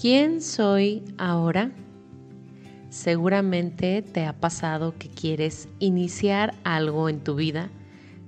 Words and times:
¿Quién 0.00 0.42
soy 0.42 1.04
ahora? 1.18 1.70
Seguramente 2.90 4.02
te 4.02 4.26
ha 4.26 4.32
pasado 4.32 4.94
que 4.98 5.08
quieres 5.08 5.68
iniciar 5.78 6.52
algo 6.64 7.08
en 7.08 7.20
tu 7.20 7.36
vida, 7.36 7.70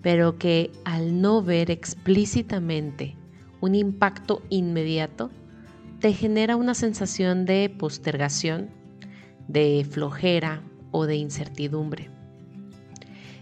pero 0.00 0.38
que 0.38 0.70
al 0.84 1.20
no 1.20 1.42
ver 1.42 1.72
explícitamente 1.72 3.16
un 3.60 3.74
impacto 3.74 4.42
inmediato, 4.48 5.30
te 5.98 6.12
genera 6.12 6.54
una 6.54 6.74
sensación 6.74 7.44
de 7.46 7.68
postergación, 7.68 8.70
de 9.48 9.84
flojera 9.90 10.62
o 10.92 11.04
de 11.06 11.16
incertidumbre. 11.16 12.10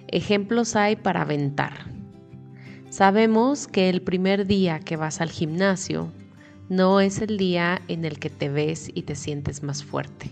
Ejemplos 0.09 0.77
hay 0.77 0.97
para 0.97 1.23
aventar. 1.23 1.93
Sabemos 2.89 3.69
que 3.69 3.91
el 3.91 4.01
primer 4.01 4.47
día 4.47 4.81
que 4.81 4.97
vas 4.97 5.21
al 5.21 5.31
gimnasio 5.31 6.11
no 6.69 7.01
es 7.01 7.21
el 7.21 7.37
día 7.37 7.83
en 7.89 8.05
el 8.05 8.19
que 8.19 8.31
te 8.31 8.49
ves 8.49 8.91
y 8.95 9.03
te 9.03 9.15
sientes 9.15 9.63
más 9.63 9.85
fuerte. 9.85 10.31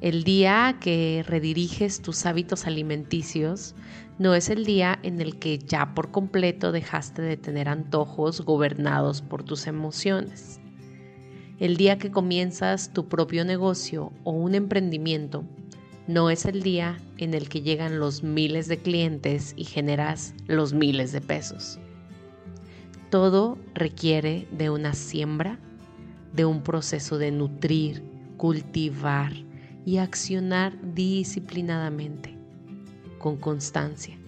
El 0.00 0.24
día 0.24 0.78
que 0.80 1.24
rediriges 1.26 2.02
tus 2.02 2.26
hábitos 2.26 2.66
alimenticios 2.66 3.74
no 4.18 4.34
es 4.34 4.50
el 4.50 4.64
día 4.64 4.98
en 5.02 5.20
el 5.20 5.38
que 5.38 5.58
ya 5.58 5.94
por 5.94 6.10
completo 6.10 6.72
dejaste 6.72 7.22
de 7.22 7.36
tener 7.36 7.68
antojos 7.68 8.40
gobernados 8.40 9.22
por 9.22 9.44
tus 9.44 9.66
emociones. 9.66 10.60
El 11.60 11.76
día 11.76 11.98
que 11.98 12.10
comienzas 12.10 12.92
tu 12.92 13.08
propio 13.08 13.44
negocio 13.44 14.12
o 14.24 14.32
un 14.32 14.54
emprendimiento 14.56 15.44
no 16.08 16.30
es 16.30 16.46
el 16.46 16.62
día 16.62 17.00
en 17.18 17.34
el 17.34 17.48
que 17.48 17.62
llegan 17.62 18.00
los 18.00 18.24
miles 18.24 18.66
de 18.66 18.78
clientes 18.78 19.54
y 19.56 19.64
generas 19.64 20.34
los 20.48 20.72
miles 20.72 21.12
de 21.12 21.20
pesos. 21.20 21.78
Todo 23.12 23.58
requiere 23.74 24.48
de 24.52 24.70
una 24.70 24.94
siembra, 24.94 25.58
de 26.32 26.46
un 26.46 26.62
proceso 26.62 27.18
de 27.18 27.30
nutrir, 27.30 28.02
cultivar 28.38 29.34
y 29.84 29.98
accionar 29.98 30.78
disciplinadamente, 30.94 32.34
con 33.18 33.36
constancia. 33.36 34.18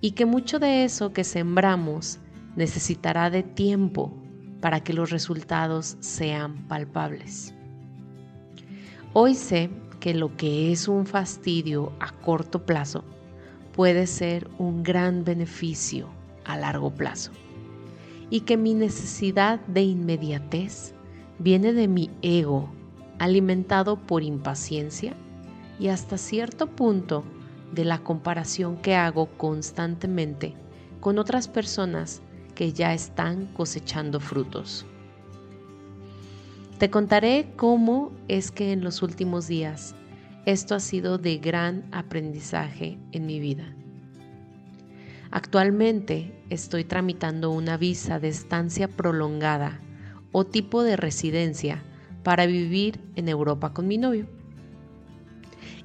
Y 0.00 0.12
que 0.12 0.26
mucho 0.26 0.60
de 0.60 0.84
eso 0.84 1.12
que 1.12 1.24
sembramos 1.24 2.20
necesitará 2.54 3.30
de 3.30 3.42
tiempo 3.42 4.16
para 4.60 4.84
que 4.84 4.92
los 4.92 5.10
resultados 5.10 5.96
sean 5.98 6.68
palpables. 6.68 7.52
Hoy 9.12 9.34
sé 9.34 9.70
que 9.98 10.14
lo 10.14 10.36
que 10.36 10.70
es 10.70 10.86
un 10.86 11.04
fastidio 11.04 11.92
a 11.98 12.12
corto 12.12 12.64
plazo 12.64 13.02
puede 13.72 14.06
ser 14.06 14.48
un 14.58 14.84
gran 14.84 15.24
beneficio 15.24 16.06
a 16.44 16.56
largo 16.56 16.94
plazo 16.94 17.32
y 18.32 18.40
que 18.40 18.56
mi 18.56 18.72
necesidad 18.72 19.60
de 19.66 19.82
inmediatez 19.82 20.94
viene 21.38 21.74
de 21.74 21.86
mi 21.86 22.08
ego 22.22 22.72
alimentado 23.18 23.98
por 23.98 24.22
impaciencia 24.22 25.12
y 25.78 25.88
hasta 25.88 26.16
cierto 26.16 26.66
punto 26.66 27.24
de 27.72 27.84
la 27.84 27.98
comparación 27.98 28.78
que 28.78 28.94
hago 28.94 29.26
constantemente 29.36 30.54
con 31.00 31.18
otras 31.18 31.46
personas 31.46 32.22
que 32.54 32.72
ya 32.72 32.94
están 32.94 33.48
cosechando 33.48 34.18
frutos. 34.18 34.86
Te 36.78 36.88
contaré 36.88 37.52
cómo 37.56 38.12
es 38.28 38.50
que 38.50 38.72
en 38.72 38.82
los 38.82 39.02
últimos 39.02 39.46
días 39.46 39.94
esto 40.46 40.74
ha 40.74 40.80
sido 40.80 41.18
de 41.18 41.36
gran 41.36 41.84
aprendizaje 41.92 42.98
en 43.12 43.26
mi 43.26 43.40
vida. 43.40 43.76
Actualmente 45.34 46.44
estoy 46.50 46.84
tramitando 46.84 47.50
una 47.52 47.78
visa 47.78 48.20
de 48.20 48.28
estancia 48.28 48.86
prolongada 48.86 49.80
o 50.30 50.44
tipo 50.44 50.82
de 50.82 50.94
residencia 50.96 51.82
para 52.22 52.44
vivir 52.44 53.00
en 53.16 53.30
Europa 53.30 53.72
con 53.72 53.88
mi 53.88 53.96
novio. 53.96 54.26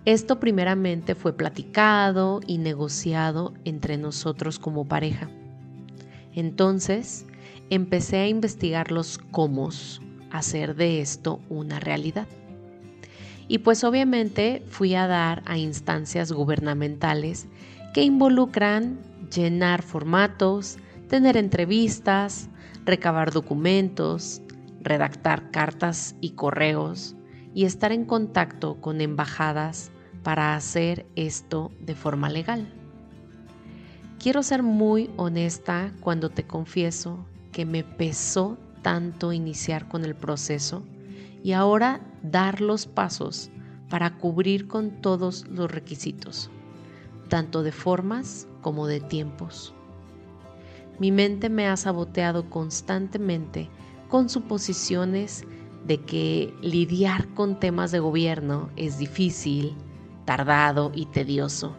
Esto 0.04 0.42
primeramente 0.42 1.16
fue 1.16 1.32
platicado 1.32 2.42
y 2.46 2.58
negociado 2.58 3.54
entre 3.64 3.98
nosotros 3.98 4.60
como 4.60 4.86
pareja. 4.86 5.30
Entonces 6.34 7.26
empecé 7.70 8.18
a 8.18 8.28
investigar 8.28 8.92
los 8.92 9.18
cómo 9.18 9.70
hacer 10.30 10.76
de 10.76 11.00
esto 11.00 11.40
una 11.48 11.80
realidad. 11.80 12.28
Y 13.48 13.60
pues 13.60 13.86
obviamente 13.86 14.62
fui 14.68 14.94
a 14.94 15.08
dar 15.08 15.42
a 15.46 15.58
instancias 15.58 16.34
gubernamentales 16.34 17.48
que 17.94 18.04
involucran 18.04 19.00
llenar 19.34 19.82
formatos, 19.82 20.78
tener 21.08 21.38
entrevistas, 21.38 22.50
recabar 22.86 23.32
documentos, 23.32 24.42
redactar 24.82 25.52
cartas 25.52 26.16
y 26.22 26.32
correos 26.32 27.16
y 27.54 27.66
estar 27.66 27.92
en 27.92 28.06
contacto 28.06 28.80
con 28.82 29.02
embajadas 29.02 29.92
para 30.24 30.56
hacer 30.56 31.06
esto 31.16 31.72
de 31.80 31.96
forma 31.96 32.30
legal. 32.30 32.74
Quiero 34.20 34.44
ser 34.44 34.64
muy 34.64 35.10
honesta 35.16 35.92
cuando 36.02 36.30
te 36.30 36.46
confieso 36.46 37.26
que 37.52 37.66
me 37.66 37.84
pesó 37.84 38.58
tanto 38.82 39.34
iniciar 39.34 39.88
con 39.88 40.06
el 40.06 40.16
proceso 40.16 40.84
y 41.44 41.54
ahora 41.54 42.02
dar 42.24 42.62
los 42.62 42.88
pasos 42.88 43.52
para 43.90 44.18
cubrir 44.18 44.68
con 44.68 45.02
todos 45.02 45.48
los 45.48 45.72
requisitos, 45.72 46.50
tanto 47.30 47.64
de 47.64 47.72
formas 47.72 48.48
como 48.68 48.86
de 48.86 49.00
tiempos. 49.00 49.74
Mi 51.00 51.10
mente 51.10 51.48
me 51.48 51.70
ha 51.70 51.78
saboteado 51.78 52.50
constantemente 52.50 53.70
con 54.10 54.28
suposiciones 54.28 55.46
de 55.86 56.02
que 56.02 56.54
lidiar 56.62 57.30
con 57.34 57.62
temas 57.62 57.92
de 57.92 58.00
gobierno 58.00 58.70
es 58.76 58.98
difícil, 58.98 59.74
tardado 60.26 60.92
y 60.94 61.06
tedioso. 61.06 61.78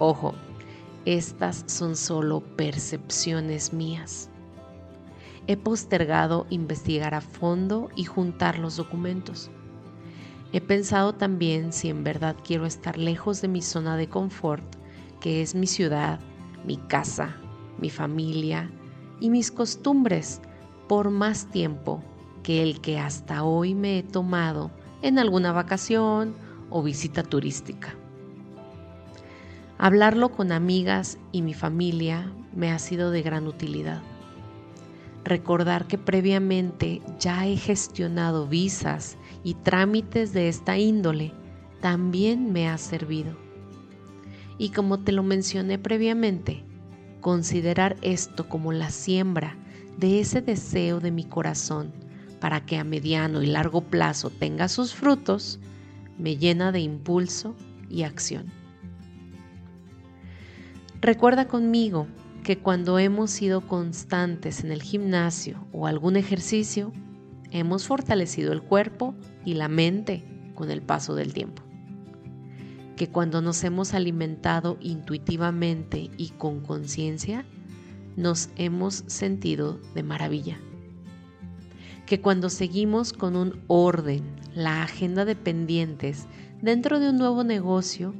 Ojo, 0.00 0.34
estas 1.04 1.62
son 1.68 1.94
solo 1.94 2.40
percepciones 2.40 3.72
mías. 3.72 4.28
He 5.46 5.56
postergado 5.56 6.48
investigar 6.50 7.14
a 7.14 7.20
fondo 7.20 7.90
y 7.94 8.02
juntar 8.06 8.58
los 8.58 8.76
documentos. 8.76 9.52
He 10.52 10.60
pensado 10.60 11.12
también 11.12 11.72
si 11.72 11.90
en 11.90 12.02
verdad 12.02 12.34
quiero 12.42 12.66
estar 12.66 12.98
lejos 12.98 13.40
de 13.40 13.46
mi 13.46 13.62
zona 13.62 13.96
de 13.96 14.08
confort, 14.08 14.64
que 15.20 15.42
es 15.42 15.54
mi 15.54 15.66
ciudad, 15.66 16.20
mi 16.64 16.76
casa, 16.76 17.36
mi 17.78 17.90
familia 17.90 18.70
y 19.20 19.30
mis 19.30 19.50
costumbres 19.50 20.40
por 20.88 21.10
más 21.10 21.50
tiempo 21.50 22.02
que 22.42 22.62
el 22.62 22.80
que 22.80 22.98
hasta 22.98 23.44
hoy 23.44 23.74
me 23.74 23.98
he 23.98 24.02
tomado 24.02 24.70
en 25.02 25.18
alguna 25.18 25.52
vacación 25.52 26.34
o 26.70 26.82
visita 26.82 27.22
turística. 27.22 27.94
Hablarlo 29.78 30.30
con 30.30 30.52
amigas 30.52 31.18
y 31.32 31.42
mi 31.42 31.54
familia 31.54 32.32
me 32.54 32.72
ha 32.72 32.78
sido 32.78 33.10
de 33.10 33.22
gran 33.22 33.46
utilidad. 33.46 34.00
Recordar 35.24 35.86
que 35.86 35.98
previamente 35.98 37.02
ya 37.18 37.46
he 37.46 37.56
gestionado 37.56 38.46
visas 38.46 39.18
y 39.44 39.54
trámites 39.54 40.32
de 40.32 40.48
esta 40.48 40.78
índole 40.78 41.32
también 41.80 42.52
me 42.52 42.68
ha 42.68 42.78
servido. 42.78 43.45
Y 44.58 44.70
como 44.70 45.00
te 45.00 45.12
lo 45.12 45.22
mencioné 45.22 45.78
previamente, 45.78 46.64
considerar 47.20 47.96
esto 48.02 48.48
como 48.48 48.72
la 48.72 48.90
siembra 48.90 49.56
de 49.98 50.20
ese 50.20 50.40
deseo 50.42 51.00
de 51.00 51.10
mi 51.10 51.24
corazón 51.24 51.92
para 52.40 52.64
que 52.64 52.76
a 52.76 52.84
mediano 52.84 53.42
y 53.42 53.46
largo 53.46 53.82
plazo 53.82 54.30
tenga 54.30 54.68
sus 54.68 54.94
frutos, 54.94 55.58
me 56.18 56.36
llena 56.36 56.72
de 56.72 56.80
impulso 56.80 57.56
y 57.88 58.02
acción. 58.02 58.46
Recuerda 61.00 61.46
conmigo 61.46 62.06
que 62.42 62.58
cuando 62.58 62.98
hemos 62.98 63.30
sido 63.30 63.66
constantes 63.66 64.62
en 64.62 64.70
el 64.70 64.82
gimnasio 64.82 65.66
o 65.72 65.86
algún 65.86 66.16
ejercicio, 66.16 66.92
hemos 67.50 67.86
fortalecido 67.86 68.52
el 68.52 68.62
cuerpo 68.62 69.14
y 69.44 69.54
la 69.54 69.68
mente 69.68 70.24
con 70.54 70.70
el 70.70 70.82
paso 70.82 71.14
del 71.14 71.32
tiempo. 71.32 71.65
Que 72.96 73.08
cuando 73.08 73.42
nos 73.42 73.62
hemos 73.62 73.94
alimentado 73.94 74.78
intuitivamente 74.80 76.10
y 76.16 76.30
con 76.30 76.60
conciencia, 76.60 77.44
nos 78.16 78.48
hemos 78.56 79.04
sentido 79.06 79.78
de 79.94 80.02
maravilla. 80.02 80.58
Que 82.06 82.20
cuando 82.20 82.48
seguimos 82.48 83.12
con 83.12 83.36
un 83.36 83.60
orden, 83.66 84.22
la 84.54 84.82
agenda 84.82 85.24
de 85.24 85.36
pendientes 85.36 86.26
dentro 86.62 86.98
de 86.98 87.10
un 87.10 87.18
nuevo 87.18 87.44
negocio, 87.44 88.14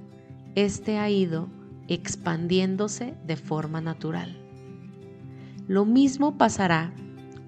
este 0.54 0.98
ha 0.98 1.08
ido 1.08 1.48
expandiéndose 1.88 3.14
de 3.26 3.36
forma 3.36 3.80
natural. 3.80 4.36
Lo 5.68 5.84
mismo 5.84 6.36
pasará 6.36 6.92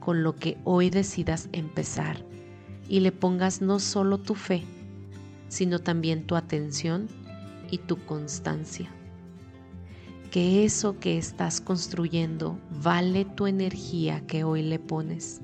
con 0.01 0.23
lo 0.23 0.35
que 0.35 0.57
hoy 0.65 0.91
decidas 0.91 1.49
empezar 1.53 2.25
y 2.89 3.01
le 3.01 3.13
pongas 3.13 3.61
no 3.61 3.79
solo 3.79 4.19
tu 4.19 4.35
fe, 4.35 4.65
sino 5.49 5.79
también 5.79 6.27
tu 6.27 6.35
atención 6.35 7.09
y 7.71 7.79
tu 7.79 7.97
constancia 8.07 8.91
que 10.31 10.65
eso 10.65 10.99
que 10.99 11.17
estás 11.17 11.61
construyendo 11.61 12.59
vale 12.83 13.25
tu 13.25 13.47
energía 13.47 14.21
que 14.27 14.45
hoy 14.45 14.63
le 14.63 14.79
pones, 14.79 15.41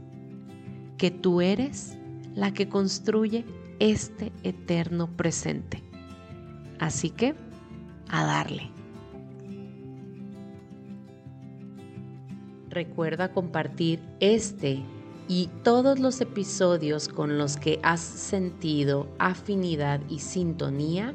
que 0.99 1.11
tú 1.11 1.41
eres 1.41 1.97
la 2.35 2.53
que 2.53 2.69
construye 2.69 3.45
este 3.79 4.33
eterno 4.43 5.09
presente. 5.17 5.83
Así 6.79 7.11
que, 7.11 7.35
a 8.09 8.25
darle. 8.25 8.71
Recuerda 12.69 13.33
compartir 13.33 14.01
este 14.21 14.83
y 15.29 15.49
todos 15.63 16.01
los 16.01 16.21
episodios 16.21 17.09
con 17.09 17.39
los 17.39 17.57
que 17.57 17.81
has 17.83 18.01
sentido 18.01 19.09
afinidad 19.19 20.01
y 20.11 20.19
sintonía 20.19 21.15